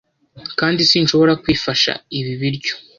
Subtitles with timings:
[0.59, 2.73] Kandi sinshobora kwifasha ibibiryo